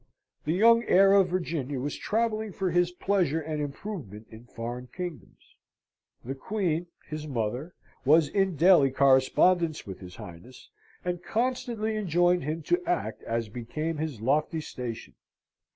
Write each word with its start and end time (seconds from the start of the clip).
The 0.45 0.53
young 0.53 0.83
heir 0.87 1.13
of 1.13 1.29
Virginia 1.29 1.79
was 1.79 1.95
travelling 1.95 2.53
for 2.53 2.71
his 2.71 2.89
pleasure 2.91 3.39
and 3.39 3.61
improvement 3.61 4.25
in 4.31 4.45
foreign 4.45 4.87
kingdoms. 4.87 5.55
The 6.25 6.33
queen, 6.33 6.87
his 7.07 7.27
mother, 7.27 7.75
was 8.03 8.27
in 8.27 8.55
daily 8.55 8.89
correspondence 8.89 9.85
with 9.85 9.99
his 9.99 10.15
Highness, 10.15 10.71
and 11.05 11.21
constantly 11.21 11.95
enjoined 11.97 12.45
him 12.45 12.63
to 12.63 12.81
act 12.87 13.21
as 13.25 13.47
became 13.49 13.97
his 13.97 14.21
lofty 14.21 14.59
station. 14.61 15.13